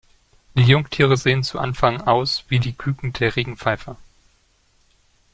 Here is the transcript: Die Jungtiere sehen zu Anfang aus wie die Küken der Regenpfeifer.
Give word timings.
Die 0.55 0.63
Jungtiere 0.63 1.15
sehen 1.15 1.43
zu 1.43 1.59
Anfang 1.59 2.01
aus 2.01 2.45
wie 2.47 2.57
die 2.57 2.73
Küken 2.73 3.13
der 3.13 3.35
Regenpfeifer. 3.35 3.97